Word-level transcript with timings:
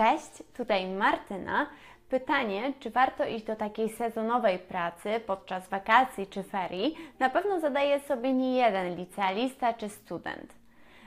Cześć, 0.00 0.42
tutaj 0.56 0.86
Martyna. 0.86 1.66
Pytanie, 2.08 2.72
czy 2.80 2.90
warto 2.90 3.26
iść 3.26 3.44
do 3.44 3.56
takiej 3.56 3.88
sezonowej 3.88 4.58
pracy 4.58 5.20
podczas 5.26 5.68
wakacji 5.68 6.26
czy 6.26 6.42
ferii, 6.42 6.96
na 7.18 7.30
pewno 7.30 7.60
zadaje 7.60 8.00
sobie 8.00 8.32
nie 8.32 8.56
jeden 8.56 8.96
licealista 8.96 9.74
czy 9.74 9.88
student. 9.88 10.54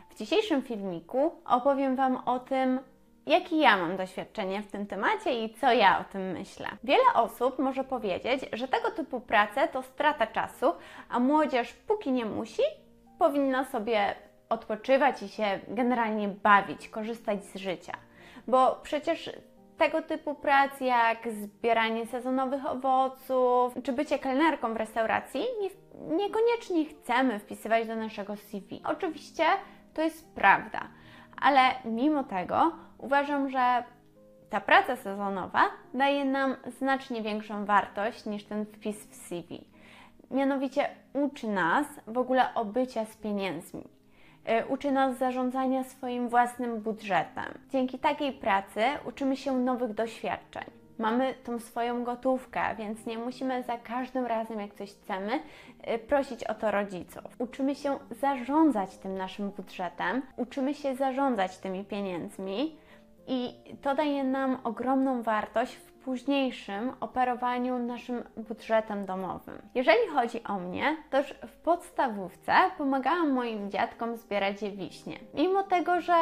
W 0.09 0.15
dzisiejszym 0.15 0.61
filmiku 0.61 1.31
opowiem 1.45 1.95
Wam 1.95 2.17
o 2.25 2.39
tym, 2.39 2.79
jakie 3.25 3.57
ja 3.57 3.77
mam 3.77 3.97
doświadczenie 3.97 4.61
w 4.61 4.71
tym 4.71 4.88
temacie 4.88 5.44
i 5.44 5.54
co 5.54 5.71
ja 5.71 6.00
o 6.00 6.04
tym 6.12 6.32
myślę. 6.32 6.68
Wiele 6.84 7.14
osób 7.16 7.60
może 7.60 7.84
powiedzieć, 7.84 8.46
że 8.54 8.68
tego 8.68 8.91
typu 8.91 9.21
prace 9.21 9.68
to 9.68 9.82
strata 9.84 10.28
czasu, 10.28 10.73
a 11.10 11.20
młodzież 11.20 11.73
póki 11.73 12.12
nie 12.12 12.25
musi, 12.25 12.64
powinna 13.20 13.66
sobie 13.66 14.16
odpoczywać 14.50 15.23
i 15.23 15.30
się 15.30 15.60
generalnie 15.68 16.28
bawić, 16.28 16.89
korzystać 16.89 17.44
z 17.44 17.55
życia. 17.55 17.94
Bo 18.48 18.80
przecież 18.84 19.30
tego 19.78 20.02
typu 20.02 20.36
prac 20.36 20.82
jak 20.82 21.32
zbieranie 21.32 22.06
sezonowych 22.06 22.65
owoców 22.65 23.74
czy 23.84 23.93
bycie 23.93 24.20
kelnerką 24.20 24.74
w 24.74 24.78
restauracji 24.78 25.42
nie, 25.61 25.70
niekoniecznie 26.18 26.86
chcemy 26.86 27.39
wpisywać 27.39 27.87
do 27.87 27.96
naszego 27.96 28.36
CV. 28.36 28.82
Oczywiście 28.86 29.43
to 29.93 30.01
jest 30.01 30.36
prawda, 30.36 30.79
ale 31.42 31.61
mimo 31.86 32.23
tego 32.23 32.72
uważam, 32.98 33.50
że 33.50 33.84
ta 34.50 34.62
praca 34.62 34.95
sezonowa 34.95 35.62
daje 35.94 36.25
nam 36.25 36.56
znacznie 36.78 37.22
większą 37.22 37.66
wartość 37.66 38.25
niż 38.25 38.44
ten 38.44 38.66
wpis 38.66 39.08
w 39.08 39.16
CV. 39.16 39.66
Mianowicie 40.31 40.89
uczy 41.14 41.48
nas 41.48 41.88
w 42.08 42.17
ogóle 42.17 42.53
obycia 42.53 43.06
z 43.06 43.16
pieniędzmi. 43.16 43.84
Y, 44.50 44.66
uczy 44.67 44.92
nas 44.92 45.17
zarządzania 45.17 45.83
swoim 45.83 46.30
własnym 46.30 46.81
budżetem. 46.81 47.53
Dzięki 47.70 48.00
takiej 48.00 48.34
pracy 48.34 48.81
uczymy 49.06 49.38
się 49.38 49.58
nowych 49.58 49.94
doświadczeń. 49.94 50.64
Mamy 51.00 51.34
tą 51.44 51.59
swoją 51.59 52.03
gotówkę, 52.03 52.75
więc 52.78 53.06
nie 53.06 53.17
musimy 53.17 53.64
za 53.64 53.78
każdym 53.78 54.26
razem, 54.26 54.59
jak 54.59 54.73
coś 54.73 54.92
chcemy, 54.94 55.40
y, 55.95 56.00
prosić 56.00 56.44
o 56.44 56.54
to 56.54 56.72
rodziców. 56.72 57.23
Uczymy 57.38 57.76
się 57.76 58.00
zarządzać 58.12 58.98
tym 58.98 59.17
naszym 59.17 59.50
budżetem, 59.50 60.22
uczymy 60.38 60.73
się 60.73 60.95
zarządzać 60.95 61.58
tymi 61.58 61.86
pieniędzmi 61.86 62.78
i 63.28 63.54
to 63.82 63.95
daje 63.95 64.23
nam 64.23 64.58
ogromną 64.64 65.22
wartość 65.22 65.76
w 65.76 65.92
późniejszym 66.06 66.92
operowaniu 67.00 67.80
naszym 67.80 68.23
budżetem 68.38 69.06
domowym. 69.06 69.62
Jeżeli 69.76 70.08
chodzi 70.14 70.44
o 70.44 70.60
mnie, 70.60 70.98
to 71.10 71.18
już 71.18 71.28
w 71.28 71.52
podstawówce 71.52 72.54
pomagałam 72.78 73.32
moim 73.32 73.72
dziadkom 73.72 74.18
zbierać 74.18 74.62
wiśnie. 74.62 75.18
Mimo 75.34 75.64
tego, 75.64 76.02
że 76.02 76.14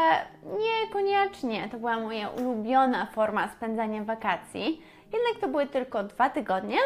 niekoniecznie 0.43 1.69
to 1.69 1.77
była 1.77 1.99
moja 1.99 2.29
ulubiona 2.29 3.05
forma 3.05 3.47
spędzania 3.47 4.03
wakacji, 4.03 4.81
jednak 5.13 5.41
to 5.41 5.47
były 5.47 5.67
tylko 5.67 6.03
dwa 6.03 6.29
tygodnie, 6.29 6.77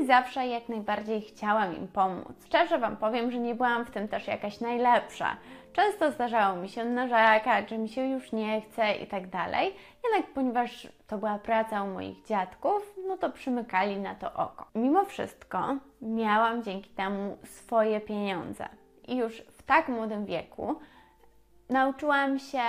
i 0.00 0.06
zawsze 0.06 0.46
jak 0.46 0.68
najbardziej 0.68 1.20
chciałam 1.20 1.76
im 1.76 1.88
pomóc. 1.88 2.46
Szczerze 2.46 2.78
Wam 2.78 2.96
powiem, 2.96 3.30
że 3.30 3.38
nie 3.38 3.54
byłam 3.54 3.84
w 3.84 3.90
tym 3.90 4.08
też 4.08 4.26
jakaś 4.26 4.60
najlepsza. 4.60 5.36
Często 5.72 6.12
zdarzało 6.12 6.56
mi 6.56 6.68
się 6.68 6.84
narzekać, 6.84 7.70
że 7.70 7.78
mi 7.78 7.88
się 7.88 8.06
już 8.06 8.32
nie 8.32 8.60
chce 8.60 8.92
i 8.92 9.06
tak 9.06 9.28
dalej. 9.28 9.74
Jednak 10.04 10.32
ponieważ 10.32 10.88
to 11.06 11.18
była 11.18 11.38
praca 11.38 11.82
u 11.82 11.86
moich 11.86 12.24
dziadków, 12.24 12.94
no 13.08 13.16
to 13.16 13.30
przymykali 13.30 13.96
na 13.96 14.14
to 14.14 14.34
oko. 14.34 14.66
Mimo 14.74 15.04
wszystko 15.04 15.76
miałam 16.02 16.62
dzięki 16.62 16.90
temu 16.90 17.38
swoje 17.44 18.00
pieniądze. 18.00 18.68
I 19.08 19.16
już 19.16 19.36
w 19.36 19.62
tak 19.62 19.88
młodym 19.88 20.26
wieku 20.26 20.80
nauczyłam 21.68 22.38
się 22.38 22.62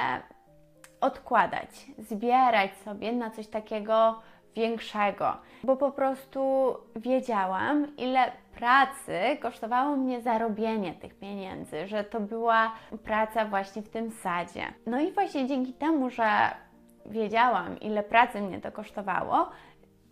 odkładać, 1.01 1.85
zbierać 1.97 2.71
sobie 2.77 3.11
na 3.11 3.31
coś 3.31 3.47
takiego 3.47 4.19
większego, 4.55 5.33
bo 5.63 5.75
po 5.75 5.91
prostu 5.91 6.75
wiedziałam, 6.95 7.97
ile 7.97 8.31
pracy 8.55 9.37
kosztowało 9.41 9.95
mnie 9.95 10.21
zarobienie 10.21 10.93
tych 10.93 11.15
pieniędzy, 11.15 11.87
że 11.87 12.03
to 12.03 12.19
była 12.19 12.71
praca 13.03 13.45
właśnie 13.45 13.81
w 13.81 13.89
tym 13.89 14.11
sadzie. 14.11 14.63
No 14.85 14.99
i 14.99 15.11
właśnie 15.11 15.47
dzięki 15.47 15.73
temu, 15.73 16.09
że 16.09 16.29
wiedziałam, 17.05 17.79
ile 17.79 18.03
pracy 18.03 18.41
mnie 18.41 18.61
to 18.61 18.71
kosztowało, 18.71 19.49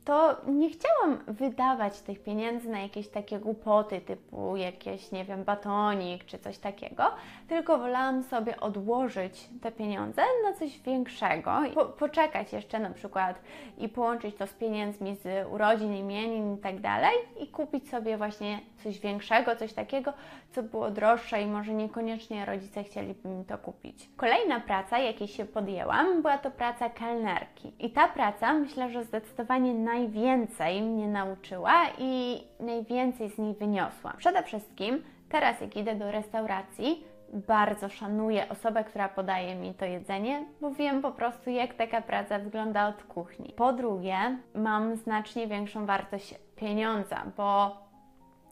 to 0.07 0.37
nie 0.47 0.69
chciałam 0.69 1.17
wydawać 1.27 2.01
tych 2.01 2.23
pieniędzy 2.23 2.69
na 2.69 2.79
jakieś 2.79 3.09
takie 3.09 3.39
głupoty 3.39 4.01
typu 4.01 4.57
jakieś, 4.57 5.11
nie 5.11 5.25
wiem, 5.25 5.43
batonik 5.43 6.25
czy 6.25 6.39
coś 6.39 6.57
takiego, 6.57 7.03
tylko 7.47 7.77
wolałam 7.77 8.23
sobie 8.23 8.59
odłożyć 8.59 9.49
te 9.61 9.71
pieniądze 9.71 10.21
na 10.43 10.53
coś 10.53 10.79
większego, 10.79 11.51
po, 11.73 11.85
poczekać 11.85 12.53
jeszcze 12.53 12.79
na 12.79 12.89
przykład 12.89 13.41
i 13.77 13.89
połączyć 13.89 14.35
to 14.35 14.47
z 14.47 14.53
pieniędzmi 14.53 15.15
z 15.15 15.47
urodzin, 15.51 15.95
imienin 15.95 16.55
i 16.55 16.57
tak 16.57 16.79
dalej 16.79 17.13
i 17.39 17.47
kupić 17.47 17.89
sobie 17.89 18.17
właśnie 18.17 18.59
coś 18.83 18.99
większego, 18.99 19.55
coś 19.55 19.73
takiego, 19.73 20.13
co 20.51 20.63
było 20.63 20.91
droższe 20.91 21.41
i 21.41 21.45
może 21.45 21.73
niekoniecznie 21.73 22.45
rodzice 22.45 22.83
chcieliby 22.83 23.29
mi 23.29 23.45
to 23.45 23.57
kupić. 23.57 24.09
Kolejna 24.17 24.59
praca, 24.59 24.97
jakiej 24.99 25.27
się 25.27 25.45
podjęłam, 25.45 26.21
była 26.21 26.37
to 26.37 26.51
praca 26.51 26.89
kelnerki. 26.89 27.71
I 27.79 27.91
ta 27.91 28.07
praca 28.07 28.53
myślę, 28.53 28.89
że 28.89 29.03
zdecydowanie 29.03 29.73
naj 29.73 30.07
najwięcej 30.07 30.81
mnie 30.81 31.07
nauczyła 31.07 31.85
i 31.97 32.43
najwięcej 32.59 33.29
z 33.29 33.37
niej 33.37 33.53
wyniosłam. 33.53 34.17
Przede 34.17 34.43
wszystkim, 34.43 35.03
teraz 35.29 35.61
jak 35.61 35.77
idę 35.77 35.95
do 35.95 36.11
restauracji, 36.11 37.03
bardzo 37.33 37.89
szanuję 37.89 38.49
osobę, 38.49 38.83
która 38.83 39.09
podaje 39.09 39.55
mi 39.55 39.73
to 39.73 39.85
jedzenie, 39.85 40.45
bo 40.61 40.71
wiem 40.71 41.01
po 41.01 41.11
prostu, 41.11 41.49
jak 41.49 41.73
taka 41.73 42.01
praca 42.01 42.39
wygląda 42.39 42.87
od 42.87 43.03
kuchni. 43.03 43.53
Po 43.57 43.73
drugie, 43.73 44.37
mam 44.55 44.95
znacznie 44.95 45.47
większą 45.47 45.85
wartość 45.85 46.35
pieniądza, 46.55 47.23
bo 47.37 47.77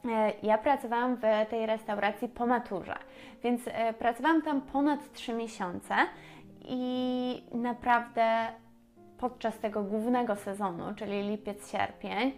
e, 0.04 0.32
ja 0.42 0.58
pracowałam 0.58 1.16
w 1.16 1.50
tej 1.50 1.66
restauracji 1.66 2.28
po 2.28 2.46
maturze, 2.46 2.96
więc 3.42 3.62
e, 3.66 3.92
pracowałam 3.92 4.42
tam 4.42 4.60
ponad 4.60 5.12
3 5.12 5.34
miesiące 5.34 5.94
i 6.64 7.42
naprawdę 7.52 8.46
podczas 9.18 9.58
tego 9.58 9.82
głównego 9.82 10.36
sezonu, 10.36 10.84
czyli 10.96 11.22
lipiec-sierpień, 11.22 12.32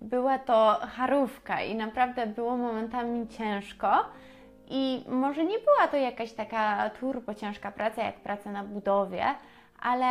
była 0.00 0.38
to 0.38 0.80
charówka 0.96 1.60
i 1.60 1.74
naprawdę 1.74 2.26
było 2.26 2.56
momentami 2.56 3.28
ciężko. 3.28 4.04
I 4.70 5.04
może 5.08 5.44
nie 5.44 5.58
była 5.58 5.88
to 5.90 5.96
jakaś 5.96 6.32
taka 6.32 6.90
turbo 6.90 7.34
ciężka 7.34 7.72
praca, 7.72 8.02
jak 8.02 8.14
praca 8.14 8.52
na 8.52 8.64
budowie, 8.64 9.24
ale 9.80 10.06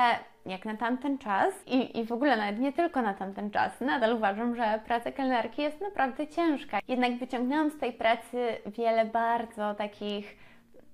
jak 0.45 0.66
na 0.66 0.77
tamten 0.77 1.17
czas 1.17 1.53
i, 1.67 1.99
i 1.99 2.05
w 2.05 2.11
ogóle 2.11 2.38
nawet 2.38 2.59
nie 2.59 2.73
tylko 2.73 3.01
na 3.01 3.13
tamten 3.13 3.51
czas, 3.51 3.81
nadal 3.81 4.13
uważam, 4.16 4.55
że 4.55 4.79
praca 4.85 5.11
kelnerki 5.11 5.61
jest 5.61 5.81
naprawdę 5.81 6.27
ciężka. 6.27 6.79
Jednak 6.88 7.17
wyciągnęłam 7.17 7.69
z 7.69 7.77
tej 7.77 7.93
pracy 7.93 8.57
wiele 8.66 9.05
bardzo 9.05 9.73
takich 9.73 10.38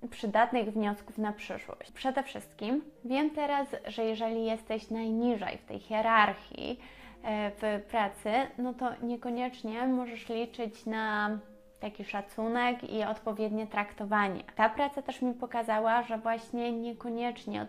przydatnych 0.09 0.73
wniosków 0.73 1.17
na 1.17 1.33
przyszłość. 1.33 1.91
Przede 1.91 2.23
wszystkim 2.23 2.81
wiem 3.05 3.29
teraz, 3.29 3.67
że 3.87 4.03
jeżeli 4.03 4.45
jesteś 4.45 4.89
najniżej 4.89 5.57
w 5.57 5.65
tej 5.65 5.79
hierarchii 5.79 6.79
e, 7.23 7.51
w 7.51 7.85
pracy, 7.91 8.29
no 8.57 8.73
to 8.73 8.89
niekoniecznie 9.03 9.87
możesz 9.87 10.29
liczyć 10.29 10.85
na 10.85 11.37
taki 11.81 12.05
szacunek 12.05 12.83
i 12.83 13.03
odpowiednie 13.03 13.67
traktowanie. 13.67 14.43
Ta 14.55 14.69
praca 14.69 15.01
też 15.01 15.21
mi 15.21 15.33
pokazała, 15.33 16.03
że 16.03 16.17
właśnie 16.17 16.71
niekoniecznie 16.71 17.67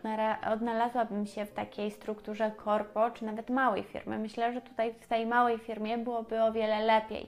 odnalazłabym 0.52 1.26
się 1.26 1.46
w 1.46 1.52
takiej 1.52 1.90
strukturze 1.90 2.50
korpo 2.50 3.10
czy 3.10 3.24
nawet 3.24 3.50
małej 3.50 3.82
firmy. 3.82 4.18
Myślę, 4.18 4.52
że 4.52 4.60
tutaj 4.60 4.94
w 5.00 5.06
tej 5.06 5.26
małej 5.26 5.58
firmie 5.58 5.98
byłoby 5.98 6.42
o 6.42 6.52
wiele 6.52 6.80
lepiej, 6.80 7.26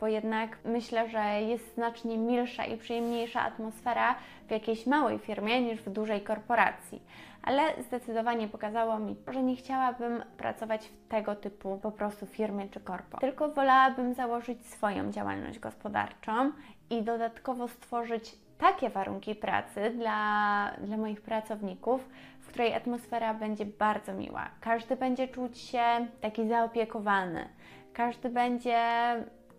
bo 0.00 0.06
jednak 0.06 0.58
myślę, 0.64 1.08
że 1.08 1.42
jest 1.42 1.74
znacznie 1.74 2.18
milsza 2.18 2.64
i 2.64 2.76
przyjemniejsza 2.76 3.40
atmosfera 3.40 4.14
w 4.48 4.50
jakiejś 4.50 4.86
małej 4.86 5.18
firmie 5.18 5.62
niż 5.62 5.80
w 5.80 5.90
dużej 5.90 6.20
korporacji. 6.20 7.02
Ale 7.46 7.82
zdecydowanie 7.82 8.48
pokazało 8.48 8.98
mi, 8.98 9.16
że 9.28 9.42
nie 9.42 9.56
chciałabym 9.56 10.24
pracować 10.36 10.86
w 10.88 11.08
tego 11.08 11.34
typu 11.34 11.78
po 11.82 11.92
prostu 11.92 12.26
firmie 12.26 12.68
czy 12.68 12.80
korpo. 12.80 13.18
Tylko 13.18 13.48
wolałabym 13.48 14.14
założyć 14.14 14.66
swoją 14.66 15.12
działalność 15.12 15.58
gospodarczą 15.58 16.52
i 16.90 17.02
dodatkowo 17.02 17.68
stworzyć 17.68 18.36
takie 18.58 18.90
warunki 18.90 19.34
pracy 19.34 19.90
dla, 19.90 20.70
dla 20.80 20.96
moich 20.96 21.20
pracowników, 21.20 22.08
w 22.40 22.48
której 22.48 22.74
atmosfera 22.74 23.34
będzie 23.34 23.66
bardzo 23.66 24.14
miła. 24.14 24.50
Każdy 24.60 24.96
będzie 24.96 25.28
czuć 25.28 25.58
się 25.58 26.06
taki 26.20 26.48
zaopiekowany, 26.48 27.48
każdy 27.92 28.30
będzie 28.30 28.78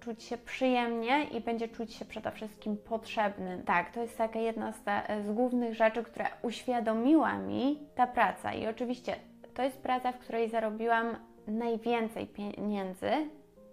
czuć 0.07 0.23
się 0.23 0.37
przyjemnie 0.37 1.23
i 1.23 1.41
będzie 1.41 1.67
czuć 1.67 1.93
się 1.93 2.05
przede 2.05 2.31
wszystkim 2.31 2.77
potrzebny. 2.77 3.63
Tak, 3.65 3.91
to 3.91 4.01
jest 4.01 4.17
taka 4.17 4.39
jedna 4.39 4.71
z, 4.71 4.83
te, 4.83 5.23
z 5.25 5.31
głównych 5.31 5.73
rzeczy, 5.73 6.03
która 6.03 6.29
uświadomiła 6.41 7.33
mi 7.33 7.79
ta 7.95 8.07
praca. 8.07 8.53
I 8.53 8.67
oczywiście 8.67 9.15
to 9.53 9.63
jest 9.63 9.77
praca, 9.77 10.11
w 10.11 10.19
której 10.19 10.49
zarobiłam 10.49 11.15
najwięcej 11.47 12.27
pieniędzy 12.27 13.11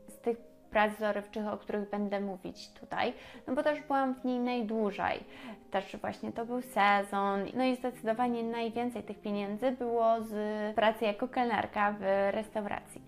z 0.09 0.19
tych 0.19 0.37
prac 0.71 0.99
dorywczych, 1.01 1.49
o 1.49 1.57
których 1.57 1.91
będę 1.91 2.21
mówić 2.21 2.69
tutaj, 2.69 3.13
no 3.47 3.55
bo 3.55 3.63
też 3.63 3.81
byłam 3.81 4.15
w 4.15 4.25
niej 4.25 4.39
najdłużej. 4.39 5.25
Też 5.71 5.97
właśnie 5.97 6.33
to 6.33 6.47
był 6.47 6.63
sezon, 6.63 7.41
no 7.55 7.65
i 7.65 7.77
zdecydowanie 7.77 8.43
najwięcej 8.43 9.03
tych 9.03 9.21
pieniędzy 9.21 9.73
było 9.73 10.21
z 10.21 10.35
pracy 10.75 11.05
jako 11.05 11.29
kelnerka 11.29 11.93
w 12.01 12.03
restauracji. 12.31 13.03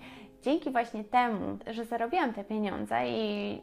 Dzięki 0.46 0.70
właśnie 0.70 1.04
temu, 1.04 1.58
że 1.66 1.84
zarobiłam 1.84 2.32
te 2.32 2.44
pieniądze 2.44 3.08
i 3.08 3.62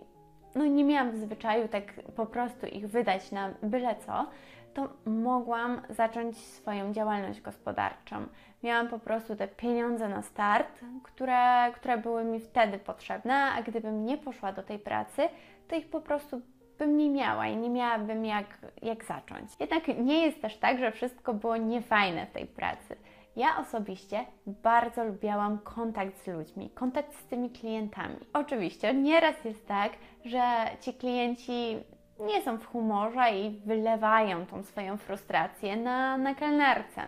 no 0.55 0.65
nie 0.65 0.83
miałam 0.83 1.11
w 1.11 1.15
zwyczaju 1.15 1.67
tak 1.67 1.83
po 2.15 2.25
prostu 2.25 2.67
ich 2.67 2.87
wydać 2.87 3.31
na 3.31 3.49
byle 3.61 3.95
co, 3.95 4.25
to 4.73 4.89
mogłam 5.05 5.81
zacząć 5.89 6.37
swoją 6.37 6.93
działalność 6.93 7.41
gospodarczą. 7.41 8.25
Miałam 8.63 8.87
po 8.87 8.99
prostu 8.99 9.35
te 9.35 9.47
pieniądze 9.47 10.09
na 10.09 10.21
start, 10.21 10.79
które, 11.03 11.71
które 11.75 11.97
były 11.97 12.23
mi 12.23 12.39
wtedy 12.39 12.77
potrzebne, 12.77 13.33
a 13.33 13.61
gdybym 13.61 14.05
nie 14.05 14.17
poszła 14.17 14.53
do 14.53 14.63
tej 14.63 14.79
pracy, 14.79 15.21
to 15.67 15.75
ich 15.75 15.89
po 15.89 16.01
prostu 16.01 16.41
bym 16.79 16.97
nie 16.97 17.09
miała 17.09 17.47
i 17.47 17.57
nie 17.57 17.69
miałabym 17.69 18.25
jak, 18.25 18.57
jak 18.81 19.05
zacząć. 19.05 19.51
Jednak 19.59 19.87
nie 19.87 20.25
jest 20.25 20.41
też 20.41 20.57
tak, 20.57 20.79
że 20.79 20.91
wszystko 20.91 21.33
było 21.33 21.57
niefajne 21.57 22.25
w 22.25 22.31
tej 22.31 22.45
pracy. 22.45 22.95
Ja 23.35 23.57
osobiście 23.57 24.25
bardzo 24.47 25.03
lubiałam 25.03 25.59
kontakt 25.59 26.23
z 26.23 26.27
ludźmi, 26.27 26.69
kontakt 26.69 27.15
z 27.15 27.25
tymi 27.25 27.49
klientami. 27.49 28.15
Oczywiście 28.33 28.93
nieraz 28.93 29.45
jest 29.45 29.67
tak, 29.67 29.91
że 30.25 30.41
ci 30.81 30.93
klienci 30.93 31.77
nie 32.19 32.41
są 32.41 32.57
w 32.57 32.65
humorze 32.65 33.31
i 33.31 33.59
wylewają 33.65 34.45
tą 34.45 34.63
swoją 34.63 34.97
frustrację 34.97 35.75
na, 35.75 36.17
na 36.17 36.35
kelnerce. 36.35 37.01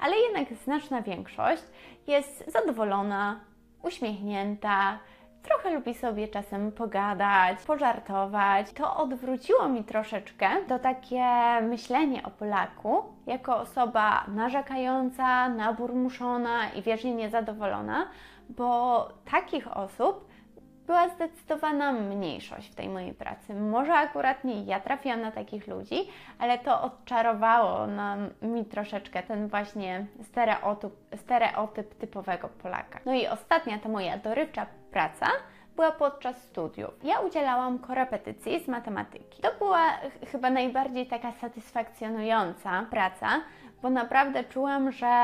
Ale 0.00 0.16
jednak 0.16 0.58
znaczna 0.64 1.02
większość 1.02 1.62
jest 2.06 2.52
zadowolona, 2.52 3.40
uśmiechnięta, 3.82 4.98
trochę 5.46 5.70
lubi 5.70 5.94
sobie 5.94 6.28
czasem 6.28 6.72
pogadać, 6.72 7.62
pożartować. 7.62 8.72
To 8.72 8.96
odwróciło 8.96 9.68
mi 9.68 9.84
troszeczkę 9.84 10.48
to 10.68 10.78
takie 10.78 11.24
myślenie 11.62 12.22
o 12.22 12.30
Polaku 12.30 13.04
jako 13.26 13.56
osoba 13.56 14.24
narzekająca, 14.28 15.48
naburmuszona 15.48 16.70
i 16.70 16.82
wiecznie 16.82 17.14
niezadowolona, 17.14 18.06
bo 18.48 19.08
takich 19.24 19.76
osób 19.76 20.26
była 20.86 21.08
zdecydowana 21.08 21.92
mniejszość 21.92 22.72
w 22.72 22.74
tej 22.74 22.88
mojej 22.88 23.14
pracy. 23.14 23.54
Może 23.54 23.94
akurat 23.94 24.44
nie 24.44 24.64
ja 24.64 24.80
trafiłam 24.80 25.20
na 25.20 25.32
takich 25.32 25.66
ludzi, 25.66 25.96
ale 26.38 26.58
to 26.58 26.82
odczarowało 26.82 27.86
na 27.86 28.16
mi 28.42 28.64
troszeczkę 28.64 29.22
ten 29.22 29.48
właśnie 29.48 30.06
stereotyp, 30.22 30.92
stereotyp 31.16 31.94
typowego 31.94 32.48
Polaka. 32.48 33.00
No 33.06 33.14
i 33.14 33.26
ostatnia 33.26 33.78
ta 33.78 33.88
moja 33.88 34.18
dorywcza 34.18 34.66
praca 34.96 35.26
była 35.74 35.92
podczas 35.92 36.42
studiów. 36.42 36.90
Ja 37.04 37.20
udzielałam 37.20 37.78
korepetycji 37.78 38.60
z 38.60 38.68
matematyki. 38.68 39.42
To 39.42 39.48
była 39.58 39.86
chyba 40.32 40.50
najbardziej 40.50 41.06
taka 41.06 41.32
satysfakcjonująca 41.32 42.86
praca, 42.90 43.28
bo 43.82 43.90
naprawdę 43.90 44.44
czułam, 44.44 44.92
że, 44.92 45.14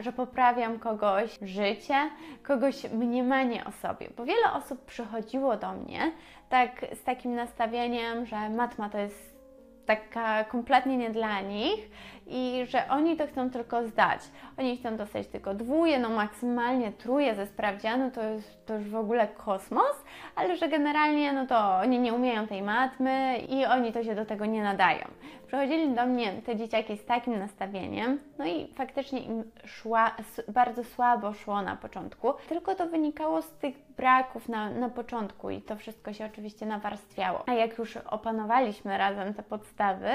że 0.00 0.12
poprawiam 0.12 0.78
kogoś 0.78 1.38
życie, 1.42 2.10
kogoś 2.42 2.90
mniemanie 2.90 3.64
o 3.64 3.72
sobie. 3.72 4.08
Bo 4.16 4.24
wiele 4.24 4.52
osób 4.52 4.84
przychodziło 4.84 5.56
do 5.56 5.72
mnie 5.72 6.12
tak 6.48 6.86
z 6.94 7.02
takim 7.04 7.34
nastawieniem, 7.34 8.26
że 8.26 8.50
matma 8.50 8.88
to 8.88 8.98
jest 8.98 9.38
taka 9.86 10.44
kompletnie 10.44 10.96
nie 10.96 11.10
dla 11.10 11.40
nich 11.40 11.90
i 12.28 12.66
że 12.66 12.88
oni 12.88 13.16
to 13.16 13.26
chcą 13.26 13.50
tylko 13.50 13.86
zdać. 13.86 14.20
Oni 14.56 14.76
chcą 14.76 14.96
dostać 14.96 15.26
tylko 15.26 15.54
dwóje, 15.54 15.98
no 15.98 16.08
maksymalnie 16.08 16.92
truje 16.92 17.34
ze 17.34 17.46
sprawdzianu, 17.46 18.10
to, 18.10 18.22
jest, 18.22 18.66
to 18.66 18.74
już 18.74 18.88
w 18.88 18.96
ogóle 18.96 19.28
kosmos, 19.28 20.04
ale 20.36 20.56
że 20.56 20.68
generalnie 20.68 21.32
no 21.32 21.46
to 21.46 21.76
oni 21.76 21.98
nie 21.98 22.14
umieją 22.14 22.46
tej 22.46 22.62
matmy 22.62 23.38
i 23.48 23.64
oni 23.64 23.92
to 23.92 24.04
się 24.04 24.14
do 24.14 24.24
tego 24.24 24.46
nie 24.46 24.62
nadają. 24.62 25.04
Przychodzili 25.46 25.94
do 25.94 26.06
mnie 26.06 26.32
te 26.32 26.56
dzieciaki 26.56 26.96
z 26.96 27.04
takim 27.04 27.38
nastawieniem, 27.38 28.18
no 28.38 28.46
i 28.46 28.66
faktycznie 28.74 29.20
im 29.20 29.50
szła, 29.64 30.16
bardzo 30.48 30.84
słabo 30.84 31.32
szło 31.32 31.62
na 31.62 31.76
początku, 31.76 32.32
tylko 32.48 32.74
to 32.74 32.86
wynikało 32.86 33.42
z 33.42 33.50
tych 33.50 33.74
braków 33.96 34.48
na, 34.48 34.70
na 34.70 34.88
początku 34.88 35.50
i 35.50 35.62
to 35.62 35.76
wszystko 35.76 36.12
się 36.12 36.26
oczywiście 36.26 36.66
nawarstwiało. 36.66 37.44
A 37.46 37.52
jak 37.52 37.78
już 37.78 37.96
opanowaliśmy 37.96 38.98
razem 38.98 39.34
te 39.34 39.42
podstawy, 39.42 40.10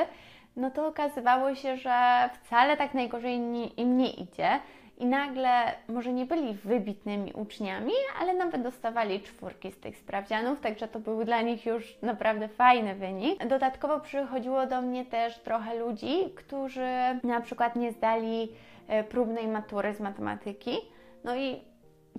no 0.56 0.72
to 0.72 0.88
okazywało 0.88 1.56
się, 1.56 1.78
że 1.78 2.30
wcale 2.34 2.78
tak 2.78 2.94
najgorzej 2.94 3.36
im 3.78 3.98
nie 3.98 4.10
idzie. 4.10 4.60
I 4.98 5.06
nagle 5.06 5.72
może 5.88 6.14
nie 6.14 6.26
byli 6.26 6.54
wybitnymi 6.54 7.34
uczniami, 7.34 7.92
ale 8.22 8.34
nawet 8.34 8.62
dostawali 8.62 9.22
czwórki 9.22 9.72
z 9.72 9.80
tych 9.80 9.98
sprawdzianów, 9.98 10.62
także 10.62 10.88
to 10.88 11.00
był 11.00 11.24
dla 11.24 11.42
nich 11.42 11.66
już 11.66 11.98
naprawdę 12.02 12.48
fajny 12.48 12.96
wynik. 12.96 13.46
Dodatkowo 13.48 14.00
przychodziło 14.00 14.68
do 14.68 14.82
mnie 14.82 15.06
też 15.06 15.40
trochę 15.40 15.76
ludzi, 15.76 16.30
którzy 16.36 16.90
na 17.24 17.42
przykład 17.42 17.76
nie 17.76 17.92
zdali 17.92 18.50
e, 18.88 19.04
próbnej 19.04 19.48
matury 19.48 19.94
z 19.94 20.00
matematyki. 20.00 20.78
No 21.24 21.36
i 21.36 21.62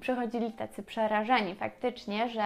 przychodzili 0.04 0.52
tacy 0.52 0.82
przerażeni 0.82 1.54
faktycznie, 1.54 2.28
że 2.28 2.44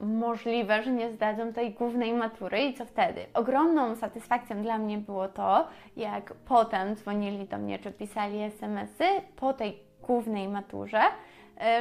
możliwe, 0.00 0.82
że 0.82 0.90
nie 0.90 1.10
zdadzą 1.10 1.52
tej 1.52 1.72
głównej 1.72 2.12
matury 2.12 2.60
i 2.60 2.74
co 2.74 2.84
wtedy? 2.84 3.26
Ogromną 3.34 3.96
satysfakcją 3.96 4.62
dla 4.62 4.78
mnie 4.78 4.98
było 4.98 5.28
to, 5.28 5.68
jak 5.96 6.34
potem 6.34 6.96
dzwonili 6.96 7.48
do 7.48 7.58
mnie 7.58 7.78
czy 7.78 7.92
pisali 7.92 8.42
SMS-y 8.42 9.04
po 9.36 9.52
tej 9.52 9.78
głównej 10.02 10.48
maturze, 10.48 11.00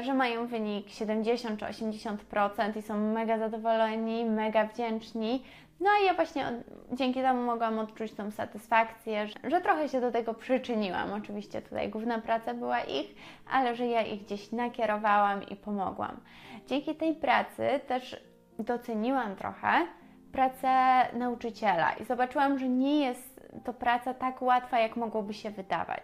że 0.02 0.14
mają 0.14 0.48
wynik 0.48 0.90
70 0.90 1.60
czy 1.60 1.66
80% 1.66 2.78
i 2.78 2.82
są 2.82 2.98
mega 2.98 3.38
zadowoleni, 3.38 4.26
mega 4.26 4.66
wdzięczni, 4.66 5.44
no 5.80 5.90
i 6.02 6.06
ja 6.06 6.14
właśnie 6.14 6.52
dzięki 6.92 7.22
temu 7.22 7.42
mogłam 7.42 7.80
odczuć 7.80 8.14
tą 8.14 8.32
satysfakcję, 8.32 9.28
że, 9.28 9.50
że, 9.50 9.62
trochę 9.62 9.90
się 9.90 10.02
do 10.02 10.12
tego 10.12 10.34
przyczyniłam. 10.34 11.14
Oczywiście 11.14 11.62
tutaj 11.62 11.90
główna 11.90 12.22
praca 12.22 12.54
była 12.54 12.82
ich, 12.82 13.16
ale 13.52 13.76
że 13.76 13.88
ja 13.88 14.02
ich 14.02 14.24
gdzieś 14.24 14.52
nakierowałam 14.52 15.44
i 15.44 15.56
pomogłam. 15.56 16.20
Dzięki 16.68 16.96
tej 16.96 17.16
pracy 17.16 17.80
też 17.88 18.24
doceniłam 18.60 19.36
trochę 19.36 19.88
pracę 20.32 20.70
nauczyciela 21.14 21.94
i 21.94 22.06
zobaczyłam, 22.06 22.60
że 22.60 22.70
nie 22.70 23.06
jest 23.06 23.50
to 23.66 23.74
praca 23.74 24.14
tak 24.14 24.42
łatwa, 24.42 24.80
jak 24.80 24.96
mogłoby 24.96 25.34
się 25.34 25.52
wydawać. 25.52 26.04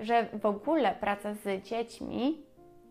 Że 0.00 0.26
w 0.32 0.46
ogóle 0.46 0.94
praca 1.00 1.34
z 1.34 1.64
dziećmi 1.64 2.42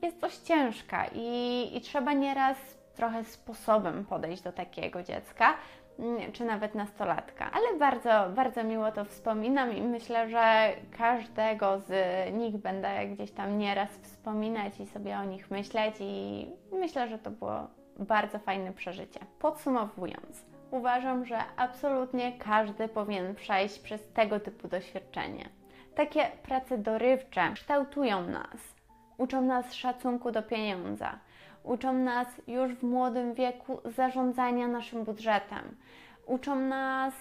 jest 0.01 0.19
dość 0.19 0.38
ciężka 0.38 1.06
i, 1.13 1.69
i 1.74 1.81
trzeba 1.81 2.13
nieraz 2.13 2.57
trochę 2.95 3.24
sposobem 3.24 4.06
podejść 4.06 4.44
do 4.44 4.51
takiego 4.51 5.03
dziecka, 5.03 5.53
Mm, 6.01 6.31
czy 6.31 6.45
nawet 6.45 6.75
nastolatka. 6.75 7.51
Ale 7.51 7.77
bardzo, 7.80 8.36
bardzo 8.36 8.63
miło 8.63 8.92
to 8.92 9.06
wspominam 9.06 9.77
i 9.77 9.81
myślę, 9.81 10.30
że 10.30 10.74
każdego 10.98 11.80
z 11.80 11.94
nich 12.33 12.57
będę 12.57 13.07
gdzieś 13.07 13.31
tam 13.31 13.57
nieraz 13.57 13.89
wspominać 13.89 14.80
i 14.80 14.86
sobie 14.86 15.18
o 15.18 15.24
nich 15.24 15.51
myśleć 15.51 15.95
i 16.00 16.48
myślę, 16.72 17.08
że 17.08 17.20
to 17.20 17.31
było 17.31 17.67
bardzo 18.00 18.39
fajne 18.39 18.74
przeżycie. 18.74 19.20
Podsumowując, 19.39 20.46
uważam, 20.72 21.25
że 21.25 21.38
absolutnie 21.58 22.31
każdy 22.38 22.88
powinien 22.88 23.36
przejść 23.36 23.79
przez 23.79 24.12
tego 24.13 24.39
typu 24.39 24.67
doświadczenie. 24.67 25.50
Takie 25.96 26.31
prace 26.43 26.77
dorywcze 26.77 27.51
kształtują 27.53 28.27
nas, 28.27 28.75
uczą 29.22 29.42
nas 29.42 29.74
szacunku 29.74 30.32
do 30.32 30.44
pieniądza 30.44 31.20
uczą 31.63 31.94
nas 31.94 32.28
już 32.48 32.74
w 32.74 32.84
młodym 32.84 33.34
wieku 33.34 33.82
zarządzania 33.86 34.68
naszym 34.68 35.04
budżetem, 35.04 35.78
uczą 36.25 36.56
nas 36.56 37.13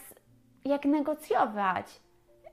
jak 0.64 0.84
negocjować, 0.84 2.00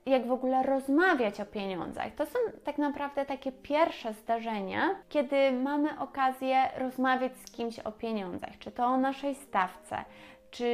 jak 0.06 0.26
w 0.26 0.32
ogóle 0.32 0.62
rozmawiać 0.62 1.40
o 1.40 1.46
pieniądzach. 1.46 2.14
To 2.14 2.26
są 2.26 2.38
tak 2.64 2.78
naprawdę 2.78 3.26
takie 3.26 3.52
pierwsze 3.52 4.14
zdarzenia, 4.14 4.80
kiedy 5.08 5.52
mamy 5.52 5.98
okazję 5.98 6.68
rozmawiać 6.76 7.36
z 7.36 7.50
kimś 7.50 7.78
o 7.78 7.92
pieniądzach, 7.92 8.58
czy 8.58 8.70
to 8.70 8.86
o 8.86 8.96
naszej 8.96 9.34
stawce, 9.34 10.04
czy 10.50 10.68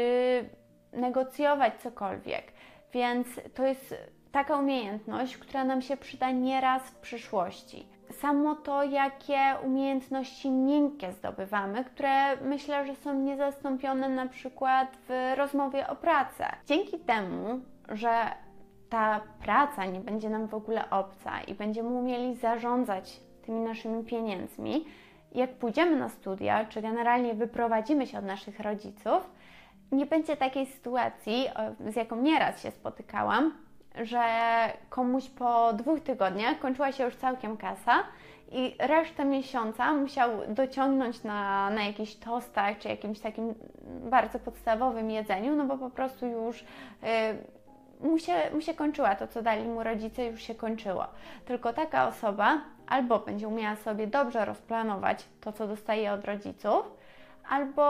negocjować 0.93 1.75
cokolwiek. 1.75 2.53
Więc 2.93 3.27
to 3.55 3.67
jest 3.67 3.95
taka 4.33 4.57
umiejętność, 4.57 5.37
która 5.37 5.65
nam 5.65 5.83
się 5.83 5.97
przyda 5.97 6.31
nieraz 6.31 6.83
w 6.83 6.97
przyszłości 6.97 7.94
samo 8.13 8.55
to, 8.55 8.83
jakie 8.83 9.41
umiejętności 9.65 10.51
miękkie 10.51 11.13
zdobywamy, 11.13 11.85
które 11.85 12.37
myślę, 12.37 12.87
że 12.87 12.95
są 12.95 13.15
niezastąpione 13.15 14.09
na 14.09 14.27
przykład 14.27 14.97
w 15.09 15.33
rozmowie 15.37 15.89
o 15.89 15.97
pracę. 15.97 16.47
Dzięki 16.67 16.99
temu, 16.99 17.61
że 17.89 18.11
ta 18.91 19.21
praca 19.43 19.85
nie 19.85 20.01
będzie 20.01 20.31
nam 20.31 20.47
w 20.47 20.55
ogóle 20.55 20.91
obca 20.91 21.41
i 21.41 21.55
będziemy 21.55 21.89
umieli 21.89 22.35
zarządzać 22.37 23.21
tymi 23.47 23.61
naszymi 23.61 24.05
pieniędzmi, 24.05 24.85
jak 25.33 25.55
pójdziemy 25.55 25.97
na 25.97 26.09
studia, 26.09 26.65
czy 26.65 26.83
generalnie 26.83 27.35
wyprowadzimy 27.35 28.07
się 28.07 28.19
od 28.19 28.25
naszych 28.25 28.61
rodziców, 28.61 29.31
nie 29.93 30.07
będzie 30.07 30.37
takiej 30.37 30.67
sytuacji, 30.67 31.47
z 31.89 31.97
jaką 31.97 32.17
nieraz 32.17 32.63
się 32.63 32.71
spotykałam, 32.71 33.53
że 34.03 34.23
komuś 34.91 35.29
po 35.29 35.73
dwóch 35.73 36.01
tygodniach 36.01 36.59
kończyła 36.59 36.93
się 36.93 37.05
już 37.05 37.17
całkiem 37.17 37.57
kasa 37.57 38.03
i 38.53 38.77
resztę 38.79 39.25
miesiąca 39.25 39.93
musiał 39.93 40.31
dociągnąć 40.49 41.23
na, 41.23 41.71
na 41.71 41.85
jakichś 41.85 42.15
tostach 42.15 42.79
czy 42.79 42.89
jakimś 42.89 43.21
takim 43.21 43.55
bardzo 44.11 44.39
podstawowym 44.39 45.11
jedzeniu, 45.11 45.57
no 45.57 45.65
bo 45.65 45.79
po 45.79 45.91
prostu 45.91 46.27
już 46.27 46.65
yy, 47.03 47.09
mu, 48.11 48.19
się, 48.19 48.33
mu 48.55 48.61
się 48.61 48.75
kończyła 48.75 49.15
to, 49.15 49.29
co 49.29 49.43
dali 49.43 49.65
mu 49.65 49.83
rodzice, 49.83 50.25
już 50.25 50.43
się 50.43 50.55
kończyło. 50.55 51.07
Tylko 51.45 51.73
taka 51.73 52.09
osoba 52.09 52.61
albo 52.87 53.19
będzie 53.19 53.49
umiała 53.49 53.77
sobie 53.77 54.07
dobrze 54.07 54.45
rozplanować 54.45 55.25
to, 55.41 55.53
co 55.53 55.67
dostaje 55.67 56.13
od 56.13 56.25
rodziców, 56.25 57.04
albo 57.49 57.85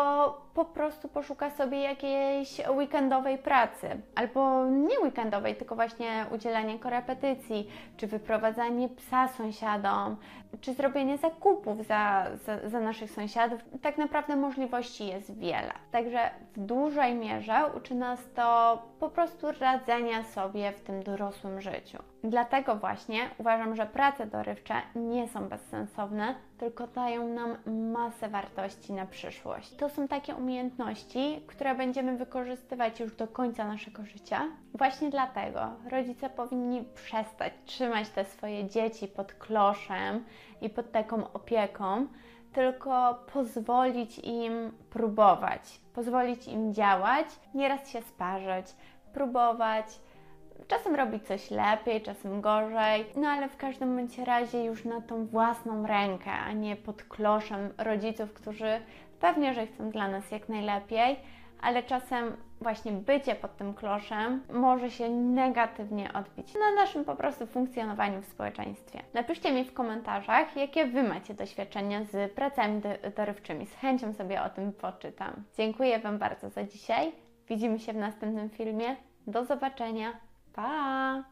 po 0.54 0.64
prostu 0.64 1.08
poszuka 1.08 1.50
sobie 1.50 1.80
jakiejś 1.80 2.60
weekendowej 2.76 3.38
pracy, 3.38 3.88
albo 4.14 4.64
nie 4.66 5.00
weekendowej, 5.00 5.56
tylko 5.56 5.74
właśnie 5.74 6.26
udzielanie 6.30 6.78
korepetycji, 6.78 7.70
czy 7.96 8.06
wyprowadzanie 8.06 8.88
psa 8.88 9.28
sąsiadom, 9.28 10.16
czy 10.60 10.74
zrobienie 10.74 11.18
zakupów 11.18 11.86
za, 11.86 12.26
za, 12.34 12.68
za 12.68 12.80
naszych 12.80 13.10
sąsiadów. 13.10 13.60
Tak 13.82 13.98
naprawdę 13.98 14.36
możliwości 14.36 15.06
jest 15.06 15.38
wiele. 15.38 15.72
Także 15.90 16.30
w 16.56 16.60
dużej 16.60 17.14
mierze 17.14 17.62
uczy 17.76 17.94
nas 17.94 18.20
to 18.34 18.78
po 19.00 19.08
prostu 19.08 19.46
radzenia 19.60 20.22
sobie 20.22 20.72
w 20.72 20.80
tym 20.80 21.02
dorosłym 21.02 21.60
życiu. 21.60 21.98
Dlatego 22.24 22.76
właśnie 22.76 23.30
uważam, 23.38 23.76
że 23.76 23.86
prace 23.86 24.26
dorywcze 24.26 24.74
nie 24.94 25.28
są 25.28 25.48
bezsensowne, 25.48 26.34
tylko 26.58 26.86
dają 26.86 27.28
nam 27.28 27.56
masę 27.92 28.28
wartości 28.28 28.92
na 28.92 29.06
przyszłość. 29.06 29.76
To 29.76 29.88
są 29.88 30.08
takie 30.08 30.34
umiejętności, 30.34 31.42
które 31.46 31.74
będziemy 31.74 32.16
wykorzystywać 32.16 33.00
już 33.00 33.16
do 33.16 33.28
końca 33.28 33.64
naszego 33.64 34.04
życia. 34.04 34.40
Właśnie 34.74 35.10
dlatego 35.10 35.60
rodzice 35.90 36.30
powinni 36.30 36.84
przestać 36.94 37.52
trzymać 37.64 38.08
te 38.08 38.24
swoje 38.24 38.68
dzieci 38.68 39.08
pod 39.08 39.32
kloszem 39.32 40.24
i 40.60 40.70
pod 40.70 40.92
taką 40.92 41.32
opieką, 41.32 42.06
tylko 42.52 43.24
pozwolić 43.32 44.18
im 44.18 44.72
próbować, 44.90 45.80
pozwolić 45.94 46.48
im 46.48 46.74
działać, 46.74 47.26
nieraz 47.54 47.88
się 47.90 48.02
sparzyć, 48.02 48.66
próbować. 49.12 49.86
Czasem 50.68 50.94
robić 50.94 51.26
coś 51.26 51.50
lepiej, 51.50 52.02
czasem 52.02 52.40
gorzej, 52.40 53.06
no 53.16 53.28
ale 53.28 53.48
w 53.48 53.56
każdym 53.56 53.96
bądź 53.96 54.18
razie 54.18 54.64
już 54.64 54.84
na 54.84 55.00
tą 55.00 55.26
własną 55.26 55.86
rękę, 55.86 56.30
a 56.30 56.52
nie 56.52 56.76
pod 56.76 57.02
kloszem 57.02 57.70
rodziców, 57.78 58.32
którzy 58.32 58.80
pewnie, 59.20 59.54
że 59.54 59.66
chcą 59.66 59.90
dla 59.90 60.08
nas 60.08 60.30
jak 60.30 60.48
najlepiej, 60.48 61.16
ale 61.60 61.82
czasem 61.82 62.36
właśnie 62.60 62.92
bycie 62.92 63.34
pod 63.34 63.56
tym 63.56 63.74
kloszem 63.74 64.42
może 64.52 64.90
się 64.90 65.10
negatywnie 65.10 66.12
odbić 66.12 66.54
na 66.54 66.82
naszym 66.82 67.04
po 67.04 67.16
prostu 67.16 67.46
funkcjonowaniu 67.46 68.22
w 68.22 68.26
społeczeństwie. 68.26 69.00
Napiszcie 69.14 69.52
mi 69.52 69.64
w 69.64 69.74
komentarzach, 69.74 70.56
jakie 70.56 70.86
Wy 70.86 71.02
macie 71.02 71.34
doświadczenia 71.34 72.04
z 72.04 72.32
pracami 72.32 72.80
dorywczymi. 73.16 73.66
Z 73.66 73.74
chęcią 73.74 74.12
sobie 74.12 74.42
o 74.42 74.50
tym 74.50 74.72
poczytam. 74.72 75.44
Dziękuję 75.56 75.98
Wam 75.98 76.18
bardzo 76.18 76.50
za 76.50 76.64
dzisiaj. 76.64 77.12
Widzimy 77.48 77.78
się 77.78 77.92
w 77.92 77.96
następnym 77.96 78.50
filmie. 78.50 78.96
Do 79.26 79.44
zobaczenia. 79.44 80.12
Bye. 80.56 81.22